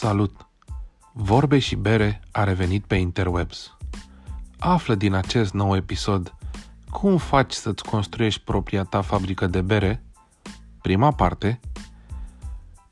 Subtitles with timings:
[0.00, 0.46] Salut!
[1.12, 3.76] Vorbe și bere a revenit pe interwebs.
[4.58, 6.34] Află din acest nou episod
[6.90, 10.04] cum faci să-ți construiești propria ta fabrică de bere,
[10.82, 11.60] prima parte,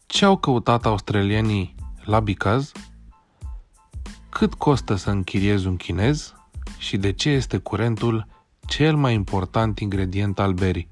[0.06, 1.74] ce au căutat australienii
[2.04, 2.72] la Bicaz,
[4.28, 6.34] cât costă să închiriezi un chinez
[6.78, 8.26] și de ce este curentul
[8.66, 10.90] cel mai important ingredient al berii.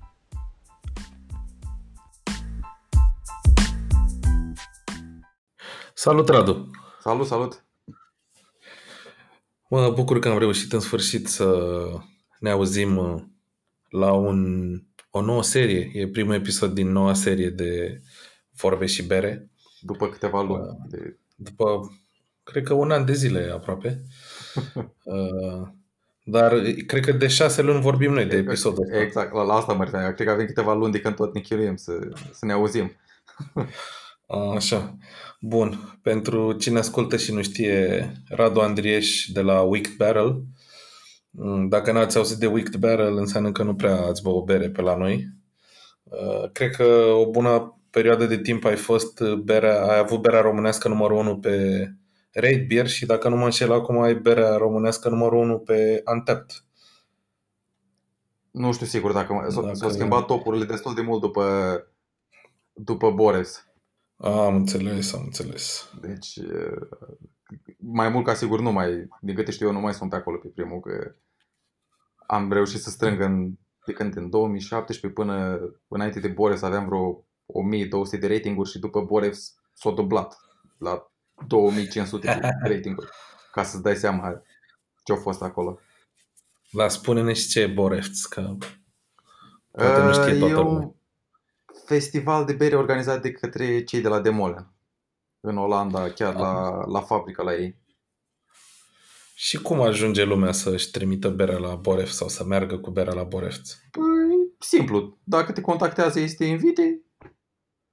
[6.07, 6.71] Salut, Radu!
[7.01, 7.65] Salut, salut!
[9.69, 11.79] Mă bucur că am reușit în sfârșit să
[12.39, 13.23] ne auzim uh,
[13.89, 14.71] la un,
[15.11, 15.91] o nouă serie.
[15.93, 18.01] E primul episod din noua serie de
[18.51, 19.51] Vorbe și Bere.
[19.81, 20.63] După câteva luni.
[20.63, 21.19] Uh, de...
[21.37, 21.81] După,
[22.43, 24.03] cred că un an de zile aproape.
[25.05, 25.69] Uh,
[26.25, 29.01] dar cred că de șase luni vorbim noi de episodul ăsta.
[29.01, 30.13] Exact, la asta mă referam.
[30.13, 31.93] Cred că avem câteva luni de când tot ne chiruim să,
[32.33, 32.93] să ne auzim.
[34.27, 34.97] Așa.
[35.41, 35.99] Bun.
[36.03, 40.43] Pentru cine ascultă și nu știe, Radu Andrieș de la Wicked Barrel.
[41.31, 44.81] Mm, dacă n-ați auzit de Wicked Barrel, înseamnă că nu prea ați băut bere pe
[44.81, 45.27] la noi.
[46.03, 50.89] Uh, cred că o bună perioadă de timp ai fost berea, ai avut berea românească
[50.89, 51.87] numărul 1 pe
[52.33, 56.65] Raid Beer și dacă nu mă înșel acum ai berea românească numărul 1 pe Antept.
[58.51, 59.89] Nu știu sigur dacă, s-au dacă...
[59.89, 61.45] schimbat topurile destul de mult după,
[62.73, 63.67] după Boris.
[64.17, 65.91] Am înțeles, am înțeles.
[66.01, 66.39] Deci,
[67.77, 70.37] mai mult ca sigur nu mai, din câte știu eu, nu mai sunt pe acolo
[70.37, 71.15] pe primul, că
[72.27, 73.53] am reușit să strâng în,
[73.87, 79.01] de când, în 2017 până înainte de Boris aveam vreo 1200 de ratinguri și după
[79.01, 80.37] Boris s-a dublat
[80.79, 81.13] la
[81.47, 83.09] 2500 de ratinguri,
[83.53, 84.43] ca să-ți dai seama
[85.05, 85.79] ce a fost acolo.
[86.71, 88.57] La spune-ne și ce e Borefts, că
[89.71, 90.96] poate nu știe toată lumea
[91.87, 94.71] festival de bere organizat de către cei de la Demolen
[95.41, 97.85] în Olanda, chiar la, la fabrica la ei.
[99.35, 103.23] Și cum ajunge lumea să-și trimită berea la Boref sau să meargă cu berea la
[103.23, 103.57] Boref?
[103.91, 105.19] Păi, simplu.
[105.25, 107.03] Dacă te contactează, este invite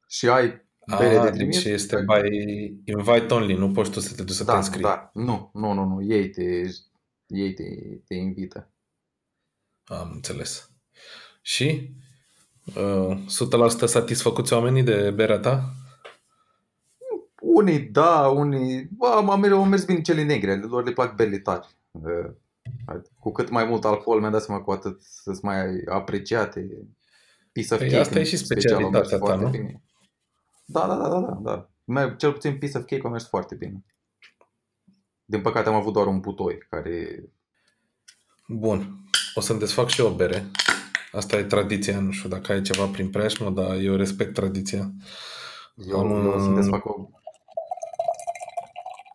[0.07, 0.67] și ai
[0.97, 1.63] bere A, de trimis.
[1.63, 2.27] Deci este by
[2.85, 4.81] invite only, nu poți tu să te duci să da, te înscrii.
[4.81, 6.03] Da, nu, nu, nu, nu.
[6.03, 6.61] Ei te,
[7.27, 7.63] ei te,
[8.07, 8.71] te invită.
[9.83, 10.71] Am înțeles.
[11.41, 11.93] Și
[12.71, 12.75] 100%
[13.85, 15.73] satisfăcuți oamenii de berea ta?
[17.39, 18.87] Unii da, unii...
[18.97, 21.67] Bă, am mers bine cele negre, lor le plac berile tari.
[23.19, 26.87] Cu cât mai mult alcool, mi-am dat seama cu atât sunt mai apreciate.
[27.51, 29.49] Piece of păi cake, asta e și specialitatea ta, nu?
[29.49, 29.81] Bine.
[30.65, 31.67] Da, da, da, da, da.
[31.85, 32.09] da.
[32.09, 33.85] Cel puțin piece of cake a mers foarte bine.
[35.25, 37.23] Din păcate am avut doar un butoi care...
[38.47, 38.99] Bun.
[39.35, 40.51] O să-mi desfac și eu o bere.
[41.13, 44.91] Asta e tradiția, nu știu dacă ai ceva prin preajmă, dar eu respect tradiția.
[45.75, 47.09] Eu, Am, eu sunt desfac o...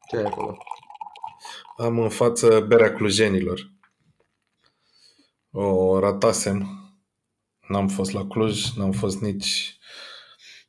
[0.08, 0.58] Ce ai acolo?
[1.76, 3.72] Am în față berea clujenilor.
[5.50, 6.68] O ratasem.
[7.68, 9.78] N-am fost la Cluj, n-am fost nici...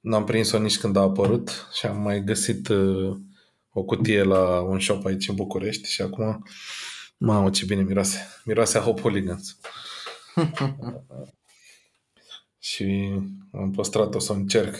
[0.01, 3.17] N-am prins-o nici când a apărut și am mai găsit uh,
[3.71, 6.43] o cutie la un shop aici în București și acum,
[7.17, 8.27] mamă ce bine miroase.
[8.43, 9.57] Miroase a Hop Hooligans.
[12.69, 13.13] și
[13.51, 14.75] am păstrat-o să încerc.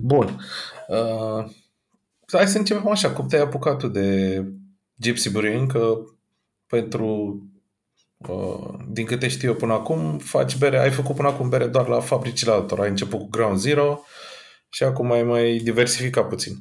[0.00, 0.40] Bun.
[0.88, 1.50] Uh,
[2.32, 3.12] hai să începem așa.
[3.12, 4.44] Cum te-ai apucat tu de
[4.96, 5.72] Gypsy Brewing?
[5.72, 5.98] Că
[6.66, 7.38] pentru
[8.28, 11.88] Uh, din câte știu eu până acum, faci bere, ai făcut până acum bere doar
[11.88, 12.80] la fabricile altor.
[12.80, 14.04] Ai început cu Ground Zero
[14.68, 16.56] și acum ai mai diversificat puțin.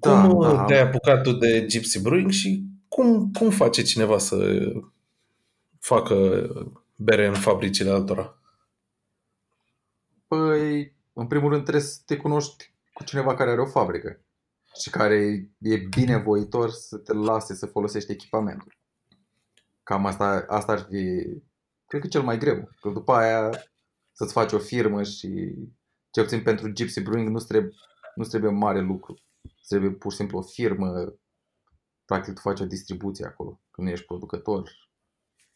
[0.00, 0.64] Da, cum da.
[0.64, 4.62] te-ai apucat tu de Gypsy Brewing și cum, cum face cineva să
[5.82, 6.46] facă
[6.96, 8.40] bere în fabricile altora?
[10.26, 14.20] Păi, în primul rând trebuie să te cunoști cu cineva care are o fabrică
[14.80, 18.76] și care e binevoitor să te lase să folosești echipamentul.
[19.82, 21.24] Cam asta, asta ar fi,
[21.86, 22.68] cred că cel mai greu.
[22.80, 23.50] Că după aia
[24.12, 25.54] să-ți faci o firmă și
[26.10, 27.72] cel puțin pentru Gypsy Brewing nu trebuie,
[28.14, 29.18] nu trebuie mare lucru.
[29.68, 31.14] Trebuie pur și simplu o firmă,
[32.04, 34.70] practic tu faci o distribuție acolo, când nu ești producător.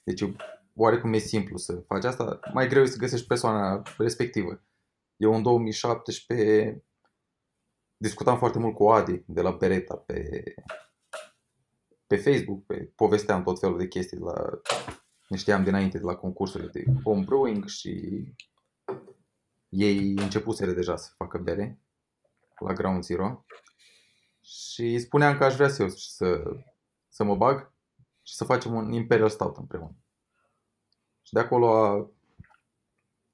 [0.06, 0.32] Deci
[0.74, 4.62] oarecum e simplu să faci asta, mai greu e să găsești persoana respectivă.
[5.16, 6.84] Eu în 2017
[7.96, 10.42] discutam foarte mult cu Adi de la Beretta pe,
[12.06, 14.60] pe Facebook, pe, povesteam tot felul de chestii, la,
[15.28, 18.24] ne știam dinainte de la concursurile de home brewing și
[19.68, 21.80] ei începuseră deja să facă bere
[22.58, 23.44] la Ground Zero.
[24.40, 26.42] Și spuneam că aș vrea să eu să,
[27.08, 27.74] să mă bag
[28.26, 29.96] și să facem un Imperial Stout împreună.
[31.22, 32.10] Și de acolo a,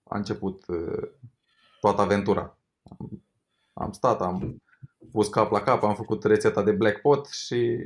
[0.02, 1.10] a început uh,
[1.80, 2.58] toată aventura.
[2.82, 3.22] Am,
[3.72, 4.62] am stat, am
[5.12, 7.78] pus cap la cap, am făcut rețeta de Black Pot și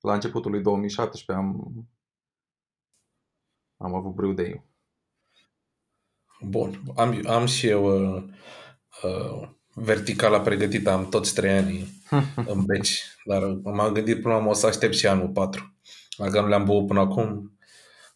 [0.00, 1.72] la începutul lui 2017 am,
[3.76, 4.64] am avut Brew Day.
[6.40, 6.82] Bun.
[6.96, 8.24] Am, am și eu uh,
[9.02, 12.02] uh, verticala pregătită, am toți trei ani
[12.52, 15.71] în beci, dar m-am gândit până la urmă o să aștept și anul 4.
[16.22, 17.58] Dacă nu le-am băut până acum,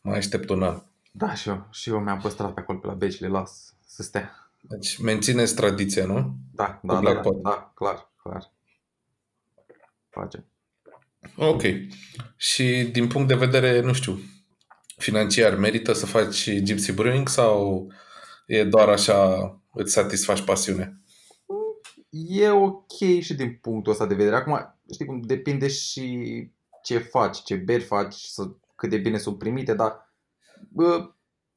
[0.00, 0.82] mai aștept un an.
[1.12, 4.03] Da, și eu, și eu mi-am păstrat pe acolo pe la beci, le las să
[4.03, 4.50] stea.
[4.61, 6.37] Deci mențineți tradiția, nu?
[6.55, 7.43] Da, Cu da, da, Black da, Pot.
[7.43, 8.53] da, clar, clar.
[10.11, 10.44] Face.
[11.37, 11.62] Ok.
[12.37, 14.19] Și din punct de vedere, nu știu,
[14.97, 17.87] financiar, merită să faci Gypsy Brewing sau
[18.47, 21.00] e doar așa, îți satisfaci pasiunea?
[22.11, 24.37] E ok și din punctul ăsta de vedere.
[24.37, 26.50] Acum, știi cum, depinde și
[26.87, 30.15] ce faci, ce beri faci, să, cât de bine sunt primite, dar
[30.69, 31.11] bă,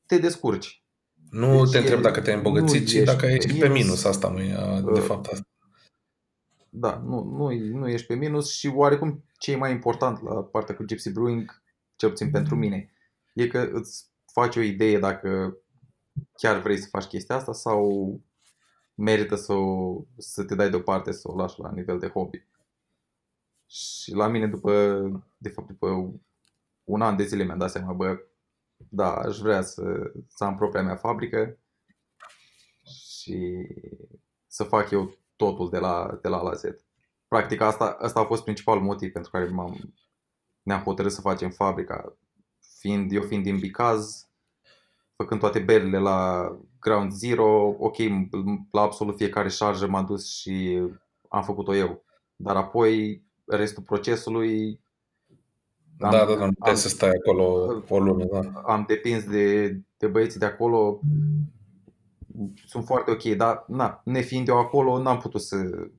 [0.05, 0.83] te descurci.
[1.29, 3.59] Nu Deci te întreb e- dacă te-ai îmbogățit, nu ci ești dacă ai pe ieșit
[3.59, 3.83] pe minus.
[3.83, 4.03] minus.
[4.03, 5.47] Asta nu e, de Uh, fapt, asta.
[6.69, 10.75] Da, nu, nu, nu ești pe minus și oarecum ce e mai important la partea
[10.75, 11.61] cu Gypsy Brewing,
[11.95, 12.91] cel puțin pentru mine,
[13.33, 15.57] e că îți faci o idee dacă
[16.37, 18.19] chiar vrei să faci chestia asta sau
[18.95, 22.47] merită să, o, să te dai deoparte să o lași la nivel de hobby.
[23.69, 24.71] Și la mine după,
[25.37, 26.13] de fapt după
[26.83, 28.19] un an de zile mi-am dat seama, bă,
[28.89, 31.57] da, aș vrea să, să am propria mea fabrică
[32.83, 33.67] și
[34.47, 36.63] să fac eu totul de la, de la A la Z.
[37.27, 39.93] Practic asta, asta a fost principalul motiv pentru care m-am,
[40.61, 42.13] ne-am hotărât să facem fabrica.
[42.79, 44.27] Fiind, eu fiind din Bicaz,
[45.15, 47.97] făcând toate berile la Ground Zero, ok,
[48.71, 50.81] la absolut fiecare șarjă m-am dus și
[51.27, 52.03] am făcut-o eu.
[52.35, 54.79] Dar apoi restul procesului
[55.97, 57.43] Da, da, da, nu puteai să stai acolo
[57.89, 58.61] o lună, da.
[58.65, 60.99] am depins de, de băieții de acolo.
[62.65, 65.89] Sunt foarte ok, dar na, nefiind eu acolo, n-am putut să,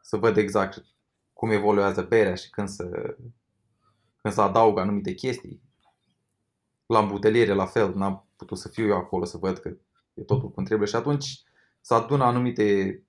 [0.00, 0.84] să văd exact
[1.32, 3.16] cum evoluează berea și când să,
[4.22, 5.60] când să adaug anumite chestii.
[6.86, 9.76] La îmbuteliere, la fel, n-am putut să fiu eu acolo să văd că
[10.14, 11.42] e totul cum trebuie și atunci
[11.80, 13.02] să adună anumite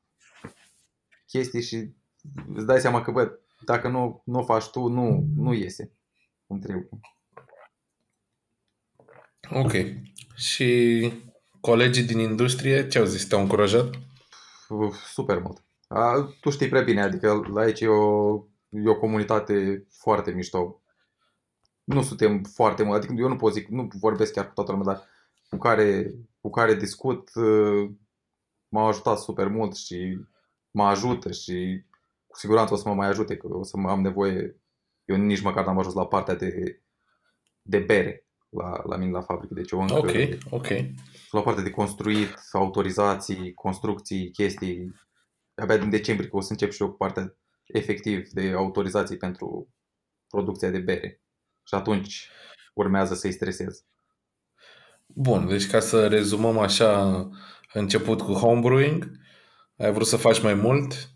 [1.27, 1.93] chestii și
[2.55, 5.91] îți dai seama că, bă, dacă nu, nu o faci tu, nu, nu iese
[6.47, 6.89] cum trebuie.
[9.49, 9.71] Ok.
[10.35, 11.13] Și
[11.59, 13.27] colegii din industrie ce au zis?
[13.27, 13.89] Te-au încurajat?
[14.69, 15.63] Uf, super mult.
[15.87, 18.33] A, tu știi prea bine, adică la aici e o,
[18.69, 20.81] e o comunitate foarte mișto.
[21.83, 24.93] Nu suntem foarte mult, adică eu nu pot zic, nu vorbesc chiar cu toată lumea,
[24.93, 25.07] dar
[25.49, 27.89] cu care, cu care discut uh,
[28.67, 30.17] m-au ajutat super mult și
[30.71, 31.83] mă ajută și
[32.31, 34.61] cu siguranță o să mă mai ajute, că o să mă am nevoie.
[35.05, 36.81] Eu nici măcar n-am ajuns la partea de,
[37.61, 40.11] de bere la, la mine la fabrică, deci eu încă Ok,
[40.49, 40.67] ok.
[41.31, 44.95] la partea de construit, autorizații, construcții, chestii.
[45.55, 47.35] Abia din decembrie că o să încep și eu cu partea
[47.65, 49.69] efectiv de autorizații pentru
[50.27, 51.21] producția de bere.
[51.63, 52.29] Și atunci
[52.73, 53.85] urmează să-i stresez.
[55.05, 57.29] Bun, deci ca să rezumăm așa,
[57.73, 59.11] început cu homebrewing,
[59.77, 61.09] ai vrut să faci mai mult,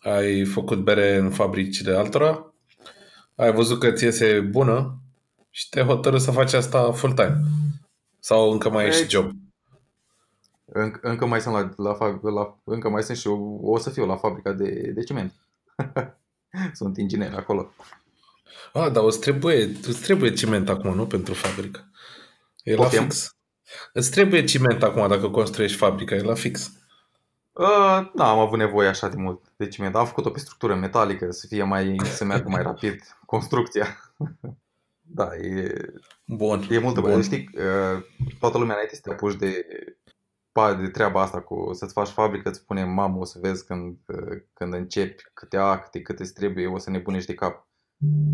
[0.00, 2.52] ai făcut bere în fabrici de altora,
[3.34, 4.98] ai văzut că ți iese bună
[5.50, 7.40] și te hotărâi să faci asta full-time.
[8.20, 9.30] Sau încă mai ești Deci- job.
[10.72, 13.90] Înc- încă mai sunt la, la, fab- la, încă mai sunt și eu, o să
[13.90, 15.32] fiu la fabrica de, de ciment.
[16.78, 17.72] sunt inginer acolo.
[18.72, 21.06] Ah, dar îți trebuie, îți trebuie ciment acum, nu?
[21.06, 21.90] Pentru fabrică.
[22.62, 23.02] E la Poftim?
[23.02, 23.36] fix.
[23.92, 26.72] Îți trebuie ciment acum dacă construiești fabrica, e la fix.
[27.60, 29.96] Uh, n-am avut nevoie așa de mult de ciment.
[29.96, 33.86] Am făcut-o pe structură metalică să fie mai, să meargă mai rapid construcția.
[35.18, 35.84] da, e,
[36.24, 36.66] Bun.
[36.70, 37.10] E multă Bun.
[37.10, 37.22] băie.
[37.22, 38.04] Știi, uh,
[38.38, 39.66] toată lumea înainte să te apuci de,
[40.52, 43.98] pa- de treaba asta cu să-ți faci fabrică, îți spune mamă, o să vezi când,
[44.06, 47.66] uh, când începi câte acte, câte îți trebuie, o să nebunești de cap.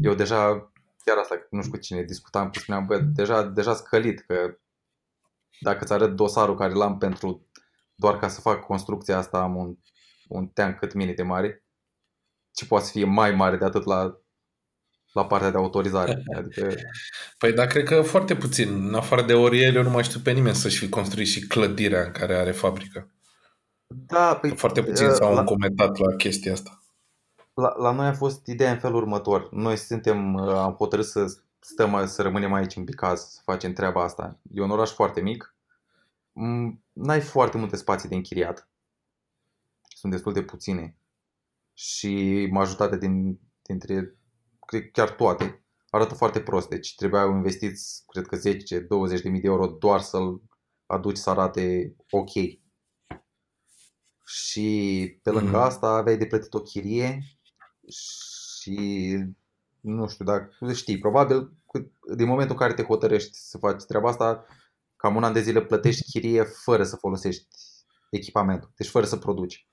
[0.00, 0.72] Eu deja,
[1.04, 4.58] chiar asta, nu știu cu cine discutam, că spuneam, bă, deja, deja scălit, că
[5.60, 7.46] dacă îți arăt dosarul care l-am pentru
[7.96, 9.76] doar ca să fac construcția asta, am un,
[10.28, 11.64] un teanc cât mine de mare,
[12.52, 14.20] ce poate să fie mai mare de atât la,
[15.12, 16.22] la partea de autorizare.
[16.36, 16.74] Adică
[17.38, 18.86] Păi da, cred că foarte puțin.
[18.86, 22.02] În afară de Oriel, eu nu mai știu pe nimeni să-și fi construit și clădirea
[22.02, 23.10] în care are fabrică.
[23.86, 26.82] Da, păi, Foarte puțin uh, s-au la, comentat la chestia asta.
[27.54, 29.52] la, la noi a fost ideea în felul următor.
[29.52, 31.26] Noi suntem, uh, am hotărât să
[31.60, 34.38] stăm, să rămânem aici în Bicaz, să facem treaba asta.
[34.52, 35.55] E un oraș foarte mic.
[36.38, 38.70] Mm, N-ai foarte multe spații de închiriat.
[39.88, 40.98] Sunt destul de puține.
[41.72, 44.16] Și majoritatea din, dintre,
[44.66, 46.68] cred chiar toate, arată foarte prost.
[46.68, 50.42] Deci trebuiau investiți, cred că 10-20 de mii de euro doar să-l
[50.86, 52.30] aduci să arate ok.
[54.28, 55.56] și pe lângă Mhm.
[55.60, 57.20] asta aveai de plătit o chirie
[57.88, 59.16] și
[59.80, 61.84] nu știu dacă știi, probabil că
[62.16, 64.46] din momentul în care te hotărăști să faci treaba asta,
[64.96, 67.46] cam un an de zile plătești chirie fără să folosești
[68.10, 69.68] echipamentul, deci fără să produci.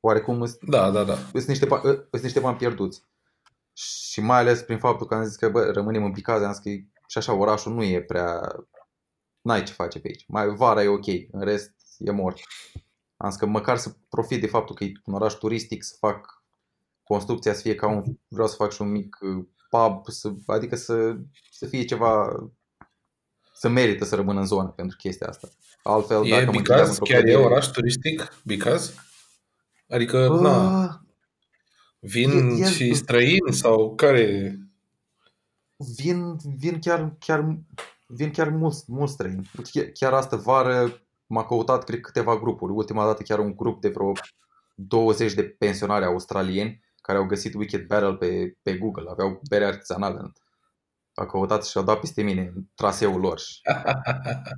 [0.00, 1.14] Oarecum îs- Da, da, da.
[1.16, 3.02] sunt niște, ba- îs niște bani pierduți.
[3.72, 6.62] Și mai ales prin faptul că am zis că bă, rămânem în Picaze, am zis
[6.62, 8.40] că e- și așa orașul nu e prea...
[9.40, 10.24] N-ai ce face pe aici.
[10.28, 12.38] Mai vara e ok, în rest e mort.
[13.16, 16.44] Am zis că măcar să profit de faptul că e un oraș turistic, să fac
[17.02, 18.02] construcția să fie ca un...
[18.28, 21.16] Vreau să fac și un mic uh, pub, să, adică să,
[21.50, 22.32] să fie ceva...
[23.58, 25.48] Să merită să rămân în zonă pentru chestia asta.
[25.82, 26.88] Altfel, E dacă mă închideam Bicaz?
[26.88, 28.32] într-o Chiar e clădire- oraș turistic?
[28.44, 28.94] Bicaz?
[29.88, 30.94] Adică, na, Ah,
[31.98, 34.56] vin e- e- și străini sau care?
[35.96, 37.58] vin, vin chiar, chiar,
[38.06, 39.50] vin chiar mulți, mulți străini.
[39.58, 42.72] Uite, Chiar, chiar astă vară m-a căutat, cred, câteva grupuri.
[42.72, 44.12] Ultima dată chiar un grup de vreo
[44.74, 49.10] 20 de pensionari australieni care au găsit Wicked Barrel pe, pe Google.
[49.10, 50.32] Aveau bere artizanală.
[51.18, 53.38] A căutat și au dat peste mine în traseul lor.
[53.38, 53.60] Și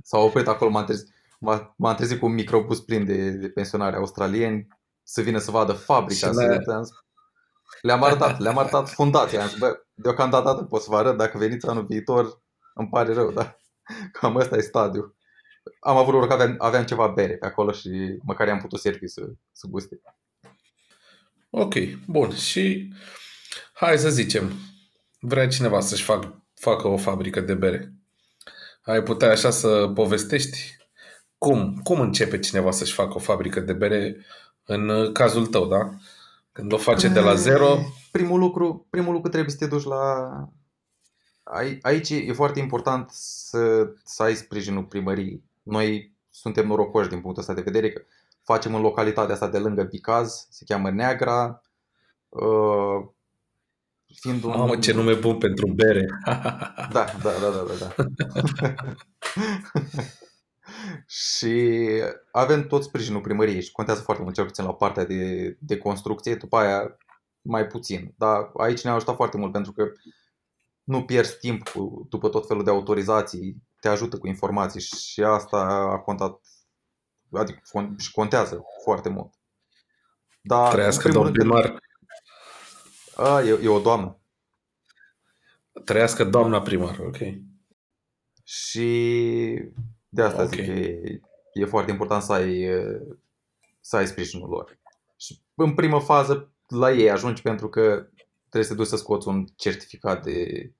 [0.03, 1.07] S-au oprit acolo, m-am trezit,
[1.39, 4.67] m-a, m-am trezit cu un microbus plin de, de pensionari australieni
[5.03, 6.27] să vină să vadă fabrica.
[6.27, 6.95] Și Să, le- le-am zis-
[7.81, 9.41] le-am arătat, le-am arătat fundația.
[9.41, 12.41] Am zis, bă, deocamdată pot să vă arăt, dacă veniți anul viitor,
[12.73, 13.55] îmi pare rău, da?
[14.11, 15.15] Cam ăsta e stadiul.
[15.79, 19.07] Am avut noroc că aveam, aveam ceva bere pe acolo și măcar i-am putut servi
[19.07, 20.01] să, să guste.
[21.49, 21.73] Ok,
[22.07, 22.35] bun.
[22.35, 22.93] Și
[23.73, 24.51] hai să zicem,
[25.19, 27.93] vrea cineva să-și fac, facă o fabrică de bere.
[28.83, 30.77] Ai putea așa să povestești
[31.37, 34.25] cum, cum începe cineva să-și facă o fabrică de bere
[34.63, 35.89] în uh, cazul tău, da?
[36.51, 37.77] Când o face de la zero,
[38.11, 40.29] Primul lucru, primul lucru trebuie să te duci la...
[41.43, 45.43] Ai- Aici e foarte important să, să ai sprijinul primăriei.
[45.63, 48.01] Noi suntem norocoși din punctul ăsta de vedere că
[48.43, 51.61] facem în localitatea asta de lângă Bicaz, se cheamă Neagra.
[54.09, 54.49] Uh, fiind un...
[54.49, 56.05] mamă ce nume bun pentru bere.
[56.91, 57.95] Da, da, da, da, da.
[57.95, 58.03] da.
[61.07, 61.83] și
[62.31, 66.35] avem tot sprijinul primăriei și contează foarte mult, cel puțin la partea de, de construcție,
[66.35, 66.97] după aia
[67.41, 68.13] mai puțin.
[68.17, 69.91] Dar aici ne-a ajutat foarte mult pentru că
[70.83, 75.57] nu pierzi timp cu, după tot felul de autorizații, te ajută cu informații și asta
[75.57, 76.39] a contat,
[77.31, 79.33] adică con- și contează foarte mult.
[80.41, 81.79] Dar, Trăiască în primul domn rând, primar.
[83.19, 84.19] A, e, e o doamnă.
[85.85, 87.17] Trăiască doamna primar, ok.
[88.43, 88.87] Și
[90.09, 90.49] de asta Ok.
[90.49, 91.19] zic că e,
[91.53, 92.99] e foarte important să ai, e,
[93.79, 94.79] să ai sprijinul lor.
[95.17, 98.09] Și în primă fază la ei ajungi pentru că
[98.49, 100.71] trebuie să te duci să scoți un certificat de,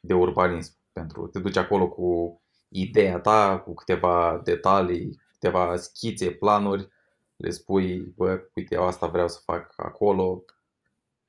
[0.00, 0.76] de urbanism.
[0.92, 6.88] Pentru te duci acolo cu ideea ta, cu câteva detalii, câteva schițe, planuri,
[7.36, 10.44] le spui, bă, uite, eu asta vreau să fac acolo,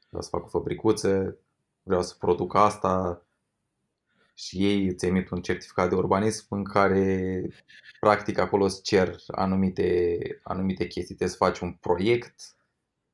[0.09, 1.37] vreau să fac o fabricuță,
[1.83, 3.23] vreau să produc asta,
[4.39, 7.41] și ei îți emit un certificat de urbanism în care
[7.99, 11.15] practic acolo îți cer anumite, anumite chestii.
[11.15, 12.35] Trebuie să faci un proiect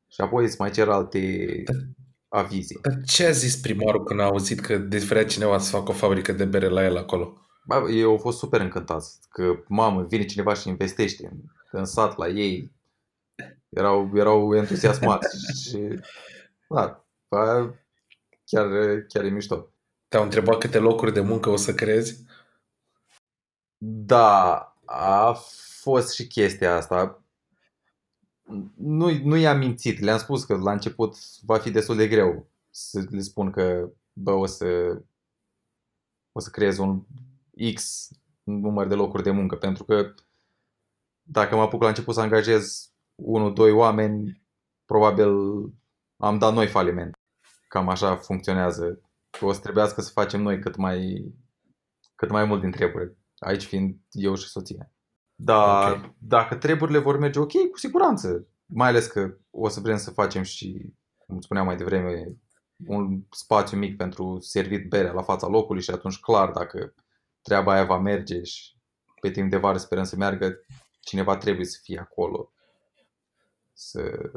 [0.08, 1.64] și apoi îți mai cer alte
[2.28, 2.80] avize.
[2.82, 6.32] Dar ce a zis primarul când a auzit că vrea cineva să facă o fabrică
[6.32, 7.38] de bere la el acolo?
[7.66, 11.38] Bă, eu au fost super încântați că, mamă, vine cineva și investește în,
[11.72, 12.72] în sat la ei.
[13.70, 16.00] Erau, erau entuziasmați și
[16.76, 17.74] da, bă,
[18.46, 18.68] chiar,
[19.08, 19.70] chiar e mișto.
[20.08, 22.24] Te-au întrebat câte locuri de muncă o să creezi?
[23.78, 24.56] Da,
[24.86, 25.34] a
[25.82, 27.24] fost și chestia asta.
[28.76, 33.06] Nu, nu i-am mințit, le-am spus că la început va fi destul de greu să
[33.10, 34.66] le spun că bă, o să,
[36.32, 37.04] o să creez un
[37.74, 38.10] X
[38.44, 40.14] număr de locuri de muncă, pentru că
[41.22, 44.42] dacă mă apuc la început să angajez unul, doi oameni,
[44.86, 45.34] probabil
[46.18, 47.14] am dat noi faliment.
[47.68, 49.02] Cam așa funcționează.
[49.42, 51.26] O să trebuiască să facem noi cât mai,
[52.16, 54.92] cât mai mult din treburi aici fiind eu și soția.
[55.36, 56.14] Dar Ok.
[56.18, 58.48] dacă treburile vor merge ok, cu siguranță.
[58.66, 62.38] Mai ales că o să vrem să facem și, cum spuneam mai devreme,
[62.88, 66.94] un spațiu mic pentru servit berea la fața locului și atunci clar dacă
[67.42, 68.74] treaba aia va merge și
[69.22, 70.60] pe timp de vară sperăm să meargă,
[71.00, 72.54] cineva trebuie să fie acolo.
[73.74, 74.32] Să...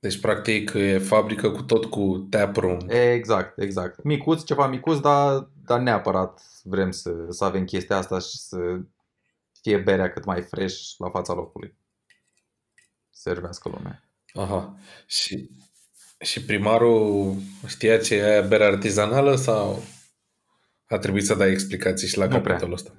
[0.00, 2.78] Deci, practic, e fabrică cu tot cu tap room.
[2.88, 4.02] Exact, exact.
[4.02, 8.56] Micuț, ceva micuț, dar, dar neapărat vrem să, să avem chestia asta și să
[9.62, 11.76] fie berea cât mai fresh la fața locului.
[13.10, 14.10] Servească lumea.
[14.34, 14.76] Aha.
[15.06, 15.50] Și,
[16.20, 17.34] și primarul
[17.66, 19.82] știa ce e aia bere artizanală sau
[20.86, 22.42] a trebuit să dai explicații și la Nu prea.
[22.42, 22.92] capitolul ăsta?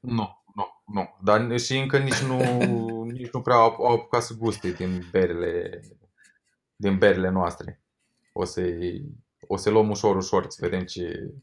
[0.00, 0.82] Nu, nu.
[0.86, 2.38] Nu, dar și încă nici nu,
[3.18, 5.80] nici nu prea au, au apucat să guste din berele,
[6.76, 7.80] din berele noastre.
[8.32, 8.60] O să
[9.46, 11.34] o să luăm ușor, ușor, să vedem ce,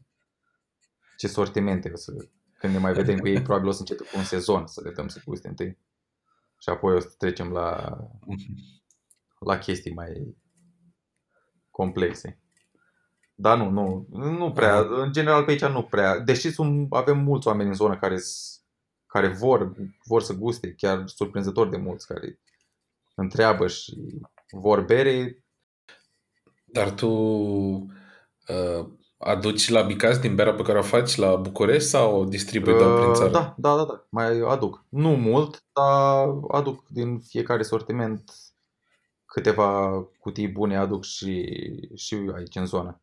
[1.16, 4.18] ce sortimente o să, când ne mai vedem cu ei, probabil o să începe cu
[4.18, 5.78] un sezon să le dăm să guste întâi.
[6.58, 7.98] Și apoi o să trecem la,
[9.38, 10.36] la chestii mai
[11.70, 12.38] complexe.
[13.34, 17.46] Dar nu, nu, nu prea, în general pe aici nu prea, deși sunt, avem mulți
[17.46, 18.18] oameni în zonă care,
[19.06, 19.72] care vor,
[20.04, 22.38] vor să guste, chiar surprinzător de mulți care
[23.14, 24.20] întreabă și
[24.52, 25.44] vor bere.
[26.64, 28.86] Dar tu uh,
[29.18, 33.00] aduci la Bicaz din berea pe care o faci la București sau o distribui uh,
[33.00, 33.30] prin țară?
[33.30, 34.84] Da, da, da, da, mai aduc.
[34.88, 38.32] Nu mult, dar aduc din fiecare sortiment
[39.24, 41.46] câteva cutii bune aduc și,
[41.94, 43.02] și aici în zonă.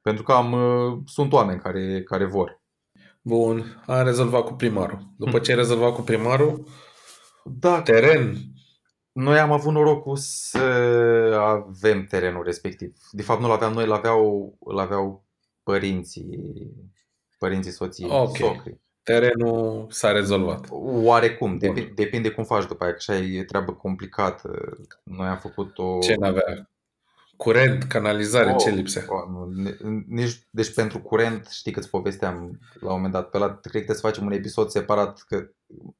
[0.00, 2.62] Pentru că am, uh, sunt oameni care, care vor.
[3.22, 5.14] Bun, am rezolvat cu primarul.
[5.16, 5.40] După hmm.
[5.40, 6.66] ce ai rezolvat cu primarul,
[7.44, 8.36] da, teren.
[9.14, 10.58] Noi am avut norocul să
[11.38, 12.96] avem terenul respectiv.
[13.10, 15.24] De fapt nu l-aveam noi, l-aveau, l-aveau
[15.62, 16.70] părinții,
[17.38, 18.36] părinții soții, Ok.
[18.36, 18.80] socrii.
[19.02, 20.66] Terenul s-a rezolvat.
[20.70, 21.74] Oarecum, Bun.
[21.74, 24.76] depi- depinde cum faci după aia, că așa e treabă complicată.
[25.02, 25.98] Noi am făcut o...
[25.98, 26.70] Ce n-avea?
[27.36, 29.04] Curent, canalizare, ce lipsea?
[29.08, 29.76] Oh, nu, ne-
[30.08, 33.60] nici, deci pentru curent, știi că îți povesteam la un moment dat, pe la, cred
[33.62, 35.48] că trebuie să facem un episod separat, că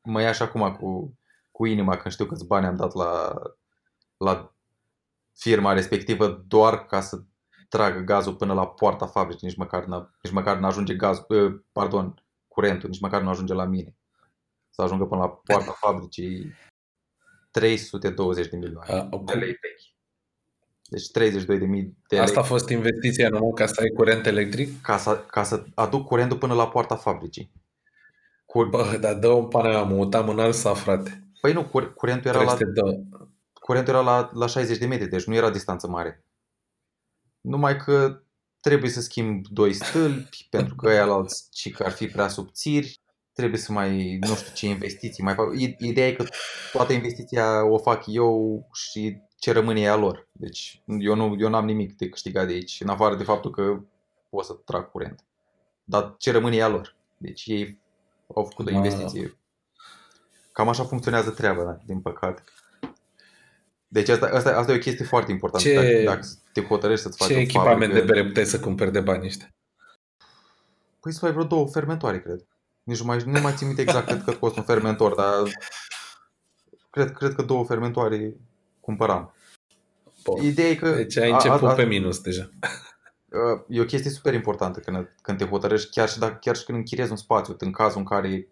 [0.02, 1.18] mă ia și acum cu,
[1.54, 3.32] cu inima când știu câți bani am dat la,
[4.16, 4.52] la
[5.34, 7.22] firma respectivă doar ca să
[7.68, 11.60] tragă gazul până la poarta fabricii, nici măcar, n- nici măcar nu ajunge gazul, eh,
[11.72, 13.96] pardon, curentul, nici măcar nu ajunge la mine.
[14.70, 16.54] Să ajungă până la poarta fabricii
[17.50, 19.24] 320 de milioane A, de cum?
[19.26, 19.92] lei vechi.
[20.88, 24.26] Deci 32 de mii de lei Asta a fost investiția numai ca să ai curent
[24.26, 24.80] electric?
[24.82, 27.50] ca să, ca să aduc curentul până la poarta fabricii.
[28.46, 28.68] Cur...
[28.68, 31.23] Bă, dar dă un pane, am mutam în alt sat, frate.
[31.44, 31.94] Păi nu, cur...
[31.94, 33.08] curentul era, la, 302.
[33.60, 36.24] curentul era la, la 60 de metri, deci nu era distanță mare.
[37.40, 38.22] Numai că
[38.60, 43.00] trebuie să schimb doi stâlpi, pentru că ăia alți ci că ar fi prea subțiri,
[43.32, 45.58] trebuie să mai, nu știu ce investiții mai fac.
[45.58, 46.24] I- Ideea e că
[46.72, 50.28] toată investiția o fac eu și ce rămâne e a lor.
[50.32, 53.80] Deci eu nu eu n-am nimic de câștigat de aici, în afară de faptul că
[54.28, 55.24] pot să trag curent.
[55.84, 56.96] Dar ce rămâne e a lor.
[57.16, 57.78] Deci ei
[58.34, 58.76] au făcut o Ma.
[58.76, 59.38] investiție.
[60.54, 62.42] Cam așa funcționează treaba, da, din păcate.
[63.88, 65.68] Deci asta, asta, asta e o chestie foarte importantă.
[65.68, 68.60] Ce- Dacă, dacă te hotărăști să-ți faci Ce o echipament fabrică, de bere puteai să
[68.60, 69.54] cumperi de bani ăștia?
[71.00, 72.46] Păi să ai vreo două fermentoare, cred.
[72.82, 75.42] Nici nu mai, nu mai țin minte exact cât, cât costă un fermentor, dar
[76.90, 78.34] cred, cred că două fermentoare
[78.80, 79.34] cumpăram.
[80.24, 80.42] Bun.
[80.42, 82.50] Ideea e că Deci ai a- început a- a- pe minus deja.
[83.68, 86.78] e o chestie super importantă când, când te hotărăști, chiar și, dacă, chiar și când
[86.78, 88.48] închiriezi un spațiu, în cazul în care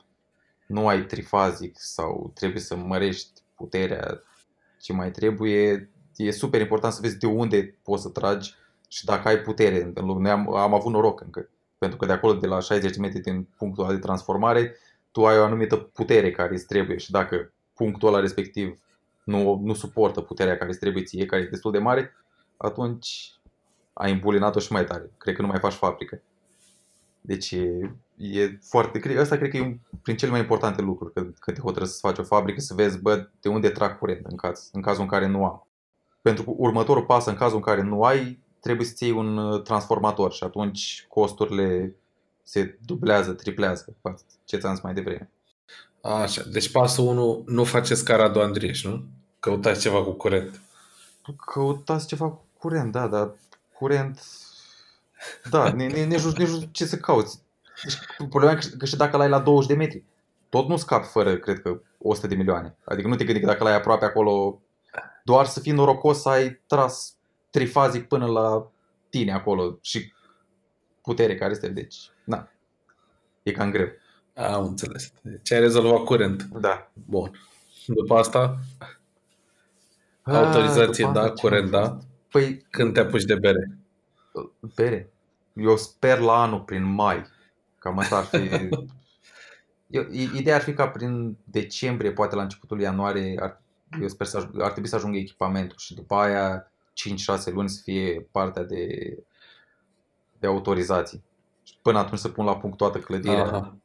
[0.72, 4.22] nu ai trifazic sau trebuie să mărești puterea
[4.80, 8.54] ce mai trebuie, e super important să vezi de unde poți să tragi
[8.88, 10.18] și dacă ai putere în loc.
[10.18, 13.20] Noi am, am avut noroc încă, pentru că de acolo, de la 60 de metri
[13.20, 14.76] din punctul ăla de transformare,
[15.11, 18.78] tu ai o anumită putere care îți trebuie și dacă punctul ăla respectiv
[19.24, 22.12] nu, nu suportă puterea care îți trebuie ție, care e destul de mare,
[22.56, 23.32] atunci
[23.92, 25.11] ai îmbulinat-o și mai tare.
[25.18, 26.22] Cred că nu mai faci fabrică.
[27.20, 28.98] Deci e, e foarte...
[28.98, 31.94] Cred, asta cred că e un prin cele mai importante lucruri când, când te hotărăști
[31.94, 35.02] să faci o fabrică, să vezi, bă, de unde trag curent în, caz, în cazul
[35.02, 35.66] în care nu am.
[36.22, 39.62] Pentru că următorul pas, în cazul în care nu ai, trebuie să-ți iei un uh,
[39.62, 41.94] transformator și atunci costurile
[42.42, 45.30] se dublează, triplează, față ce ți-am zis mai devreme.
[46.00, 49.04] Așa, deci pasul 1, nu faceți ca Radu Andrieș, nu?
[49.40, 50.61] Căutați ceva cu curent.
[51.52, 53.30] Căutați ceva cu curent, da, dar
[53.78, 54.22] curent...
[55.50, 57.40] Da, ne, ne, ne, nici nu știu ce să cauți.
[57.85, 60.05] Deci, problema e că, că și dacă l-ai la 20 de metri,
[60.49, 62.77] tot nu scapi fără, cred că, 100 de milioane.
[62.85, 64.61] Adică nu te gândi că dacă l-ai aproape acolo,
[65.25, 67.16] doar să fii norocos să ai tras
[67.51, 68.71] trifazic până la
[69.11, 70.12] tine acolo și
[71.03, 71.68] putere care este.
[71.68, 72.49] Deci, na,
[73.42, 73.88] e cam greu.
[74.35, 75.12] Am înțeles.
[75.23, 76.42] Deci ai rezolvat curent.
[76.42, 76.90] Da.
[76.92, 77.31] Bun.
[77.87, 78.59] După asta,
[80.23, 81.88] autorizație, Ah, după da, asta ce curent, a da.
[81.88, 82.07] fost?
[82.31, 83.79] Păi, Când te apuci de bere?
[84.75, 85.12] Bere.
[85.53, 87.25] Eu sper la anul prin mai.
[87.83, 88.38] Cam asta ar fi.
[89.87, 93.62] Eu, i- ideea ar fi ca prin decembrie, poate la începutul ianuarie, ar,
[94.01, 97.81] eu sper să aj- ar trebui să ajungă echipamentul și după aia 5-6 luni să
[97.85, 98.88] fie partea de,
[100.38, 101.23] de autorizații.
[101.64, 103.45] Și până atunci să pun la punct toată clădirea.
[103.45, 103.77] Aha.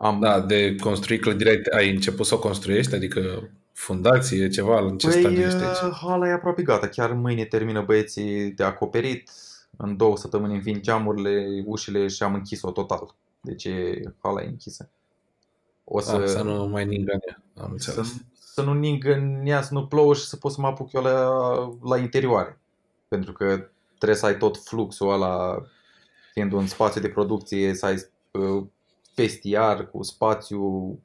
[0.00, 2.94] Am, Da, de construit clădirea, ai- ai început să o construiești?
[2.94, 5.80] Adică fundație, ceva, în ce stadiu ești aici?
[5.92, 6.88] uh, hala e aproape gata.
[6.88, 9.30] Chiar mâine termină băieții de acoperit.
[9.80, 13.14] În două săptămâni învin geamurile, ușile și am închis-o total.
[13.40, 14.90] Deci e- hala e închisă.
[15.84, 17.42] O să, A, să nu mai ningăne.
[17.56, 21.02] Am Să, să nu ningănea, să nu plouă și să pot să mă apuc eu
[21.02, 21.28] la,
[21.82, 22.58] la interioare.
[23.08, 25.62] Pentru că trebuie să ai tot fluxul ăla,
[26.32, 27.96] fiind un spațiu de producție, să ai
[28.30, 28.64] uh,
[29.14, 30.98] vestiar cu spațiu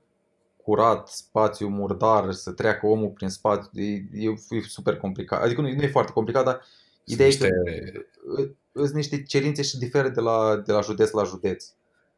[0.64, 4.06] curat, spațiu murdar, să treacă omul prin spațiu, e,
[4.50, 5.42] e super complicat.
[5.42, 6.62] Adică nu, nu e foarte complicat, dar
[7.04, 7.48] ideea e că
[8.74, 11.66] sunt niște cerințe și diferă de la, de la județ la județ.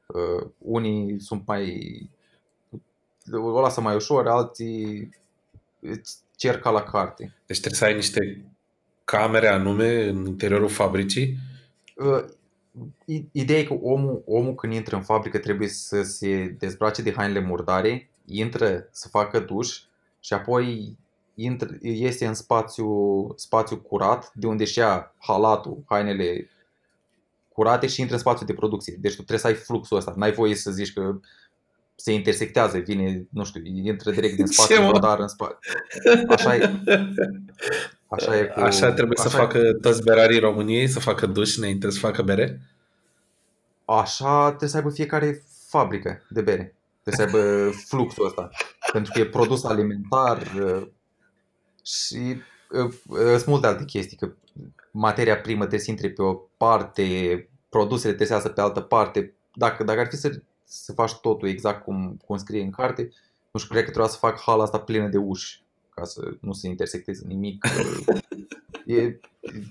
[0.07, 2.09] Uh, unii sunt mai
[3.31, 5.09] o lasă mai ușor, alții
[5.79, 7.35] îți cer ca la carte.
[7.45, 8.45] Deci trebuie să ai niște
[9.03, 11.37] camere anume în interiorul fabricii?
[11.95, 12.25] Uh,
[13.31, 17.39] ideea e că omul, omul când intră în fabrică trebuie să se dezbrace de hainele
[17.39, 19.81] murdare, intră să facă duș
[20.19, 20.97] și apoi
[21.35, 22.87] intră, este în spațiu,
[23.35, 26.49] spațiu curat, de unde și ia halatul, hainele
[27.49, 28.97] curate și intră în spațiu de producție.
[28.99, 30.13] Deci tu trebuie să ai fluxul ăsta.
[30.15, 31.19] N-ai voie să zici că
[31.95, 35.57] se intersectează, vine, nu știu, intră direct din spațiu, dar în spate.
[36.27, 36.81] Așa e.
[38.07, 39.39] Așa, e cu, așa trebuie așa să e.
[39.39, 42.61] facă toți berarii României, să facă duș înainte să facă bere?
[43.85, 46.75] Așa trebuie să aibă fiecare fabrică de bere.
[47.03, 48.49] Trebuie să aibă fluxul ăsta.
[48.91, 50.87] Pentru că e produs alimentar uh,
[51.85, 52.37] și
[52.71, 54.17] uh, uh, sunt multe alte chestii.
[54.17, 54.33] Că
[54.91, 59.33] materia primă trebuie să intre pe o parte, produsele trebuie să iasă pe altă parte.
[59.53, 63.11] Dacă, dacă ar fi să să faci totul exact cum, cum scrie în carte.
[63.51, 66.53] Nu știu, cred că trebuia să fac hala asta plină de uși ca să nu
[66.53, 67.65] se intersecteze nimic.
[68.85, 69.01] E,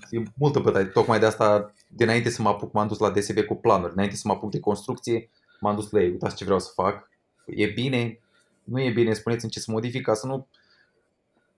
[0.09, 0.85] e multă bătaie.
[0.85, 3.91] Tocmai de asta, dinainte să mă apuc, m-am dus la DSB cu planuri.
[3.93, 6.09] Înainte să mă apuc de construcție, m-am dus la ei.
[6.09, 7.09] Uitați ce vreau să fac.
[7.45, 8.19] E bine?
[8.63, 9.13] Nu e bine?
[9.13, 10.47] Spuneți-mi ce să modific ca să nu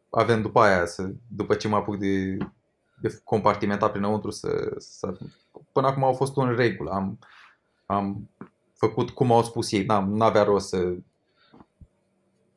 [0.09, 2.37] avem după aia, să, după ce mă apuc de,
[3.01, 5.17] de compartimentat prinăuntru, să, să...
[5.71, 6.91] Până acum au fost în regulă.
[6.91, 7.19] Am,
[7.85, 8.29] am
[8.73, 9.85] făcut cum au spus ei.
[9.85, 10.95] Nu avea rost să,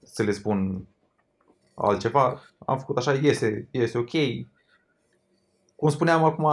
[0.02, 0.86] să le spun
[1.74, 2.42] altceva.
[2.58, 4.10] Am făcut așa, iese, iese ok.
[5.76, 6.44] Cum spuneam acum,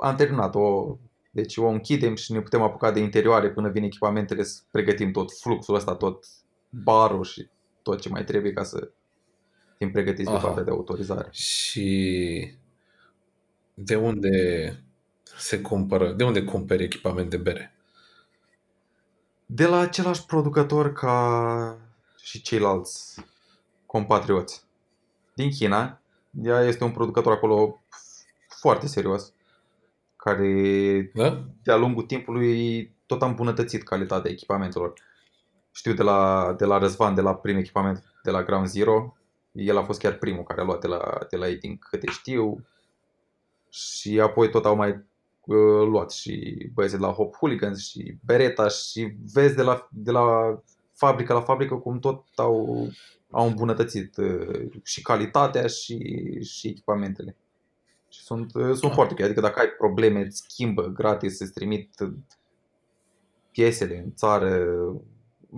[0.00, 0.96] am terminat-o.
[1.30, 5.32] Deci o închidem și ne putem apuca de interioare până vin echipamentele să pregătim tot
[5.32, 6.24] fluxul ăsta, tot
[6.68, 7.48] barul și
[7.82, 8.90] tot ce mai trebuie ca să
[9.76, 10.38] fim pregătiți Aha.
[10.38, 11.28] de partea de autorizare.
[11.30, 12.52] Și
[13.74, 14.30] de unde
[15.38, 17.76] se cumpără, de unde cumperi echipament de bere?
[19.46, 21.78] de la același producător ca
[22.22, 23.24] și ceilalți
[23.86, 24.64] compatrioți.
[25.34, 26.00] Din China,
[26.42, 27.82] ea este un producător acolo
[28.48, 29.32] foarte serios,
[30.16, 31.44] care da?
[31.62, 34.92] de-a lungul timpului tot a îmbunătățit calitatea echipamentelor.
[35.72, 39.16] Știu de la, de la Răzvan, de la prim echipament, de la Ground Zero,
[39.56, 42.06] el a fost chiar primul care a luat de la, de la ei din câte
[42.10, 42.66] știu
[43.70, 45.04] și apoi tot au mai
[45.46, 50.10] Uh, luat și băieții de la Hop Hooligans și Beretta și vezi de la, de
[50.10, 50.58] la
[50.92, 52.88] fabrică la fabrică cum tot au,
[53.30, 55.98] au îmbunătățit uh, și calitatea și,
[56.42, 57.36] și echipamentele.
[58.08, 59.20] Și sunt, uh, sunt foarte ok.
[59.20, 61.90] Adică dacă ai probleme, îți schimbă gratis, îți trimit
[63.50, 64.48] piesele în țară.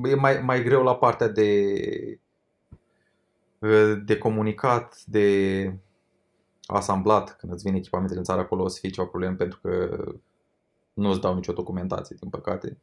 [0.04, 1.74] E mai, mai greu la partea de,
[4.05, 5.79] de comunicat, de
[6.66, 10.05] asamblat, când îți vin echipamentele în țară acolo, o să fie ceva problem pentru că
[10.92, 12.79] nu îți dau nicio documentație, din păcate.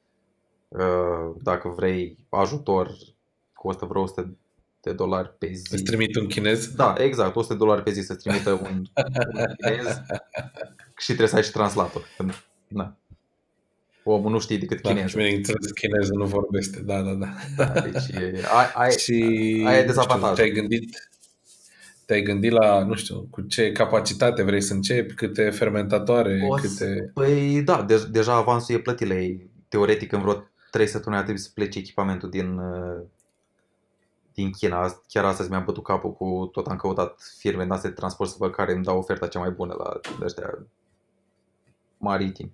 [0.67, 2.91] Uh, dacă vrei ajutor,
[3.53, 4.37] costă vreo 100
[4.81, 5.73] de dolari pe zi.
[5.73, 6.67] Îți trimit un chinez?
[6.67, 10.01] Da, exact, 100 de dolari pe zi să-ți trimită un, un chinez
[11.03, 12.05] și trebuie să ai și translator.
[12.67, 12.97] Na.
[14.07, 15.07] Omul nu știe decât da, chineză.
[15.07, 17.33] Și bineînțeles, chinezul nu vorbește, da, da, da.
[17.57, 19.13] da deci e, ai, ai, și,
[19.67, 20.35] ai dezavantaj.
[20.35, 21.09] Te-ai gândit,
[22.05, 27.11] te-ai gândit la, nu știu, cu ce capacitate vrei să începi, câte fermentatoare, o, câte...
[27.13, 29.49] Păi da, de- deja avansul e plătit la ei.
[29.67, 33.01] Teoretic, în vreo 3 săptămâni ar trebui să plece echipamentul din, uh,
[34.33, 35.01] din China.
[35.07, 38.73] Chiar astăzi mi-am bătut capul cu tot am căutat firme de transport să văd care
[38.73, 40.67] îmi dau oferta cea mai bună la ăștia
[41.97, 42.53] maritim.